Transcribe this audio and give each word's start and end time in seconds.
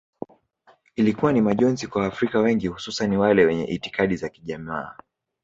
Ilikuwa 0.95 1.33
ni 1.33 1.41
majonzi 1.41 1.87
kwa 1.87 2.01
waafrika 2.01 2.39
wengi 2.39 2.67
hususani 2.67 3.17
wale 3.17 3.45
wenye 3.45 3.63
itikadi 3.65 4.15
za 4.15 4.29
kijamaa 4.29 4.97